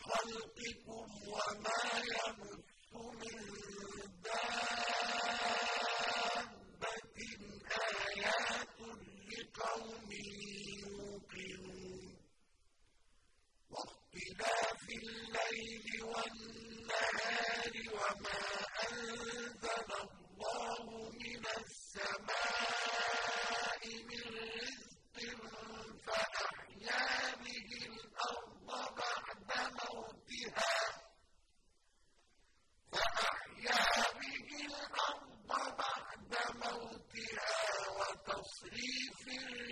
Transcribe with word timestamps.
خلقكم 0.00 1.08
وما 1.28 1.80
يبث 2.12 2.92
من 2.94 3.36
دابة. 4.24 4.80
آيات 7.70 8.78
لقوم 9.30 10.10
يوقنون. 10.82 12.16
واختلاف 13.70 14.82
الليل 15.02 15.88
والنهار 16.02 17.72
وما 17.94 18.40
أنزل 18.90 19.90
الله 20.02 20.99
Spirit. 39.20 39.69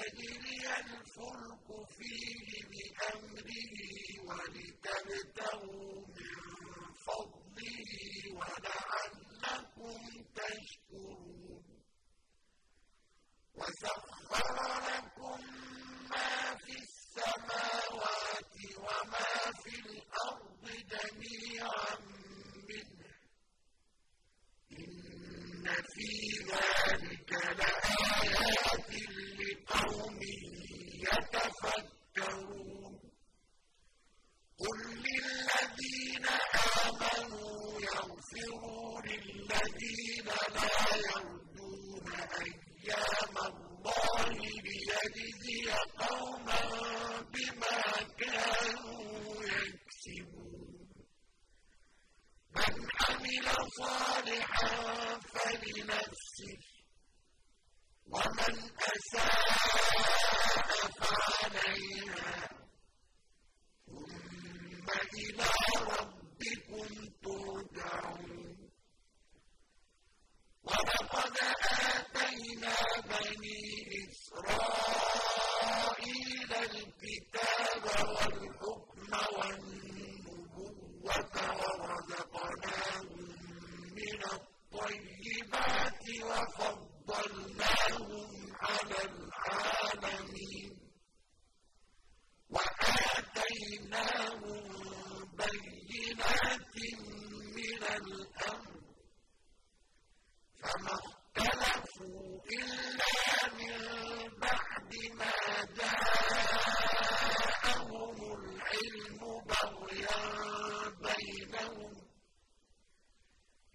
لِتَجْرِيَ 0.00 0.66
الْفُلْكُ 0.80 1.68
فِيهِ 1.98 2.62
بِأَمْرِهِ 2.70 3.72
وَلِتَكُونَ 4.28 4.79
أجزي 45.04 45.70
قوما 45.98 46.60
بما 47.32 47.80
كانوا 48.18 49.44
يكسبون. 49.44 50.88
من 52.56 52.74
عمل 53.00 53.46
صالحا 53.78 55.18
فلنفسه 55.18 56.58
ومن 58.06 58.70
أساء 58.80 59.90
فعليها 61.00 62.49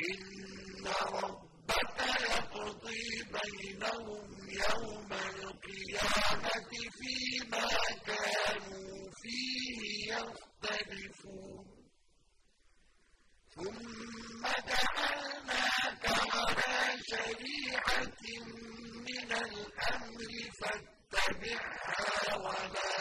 إن 0.00 0.86
ربك 1.12 1.98
يقضي 2.20 3.22
بينهم 3.36 4.28
يوم 4.50 5.12
القيامة 5.12 6.50
فيما 6.98 7.68
كانوا 8.06 9.10
فيه 9.22 10.14
يختلفون 10.14 11.66
ثم 13.54 14.42
جعلناك 14.68 16.04
على 16.34 16.98
شريعة 17.10 18.22
من 19.08 19.32
الأمر 19.32 20.30
فاتبعها 20.60 22.36
ولا 22.36 22.91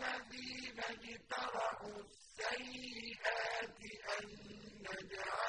الذين 0.00 0.80
اجترحوا 0.80 2.02
السيئات 2.02 3.80
أن 4.20 4.28
نجعل 4.80 5.39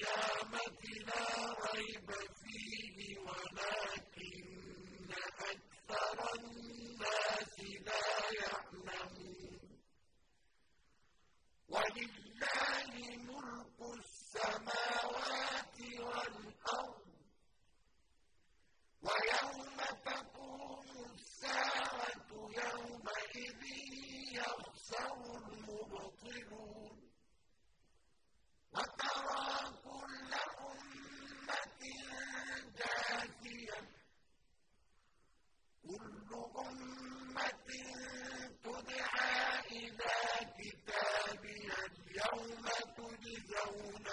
إِلَّا 0.00 0.29
بِهِ 42.20 42.42
يَسْتَهْزِئُونَ 42.66 44.04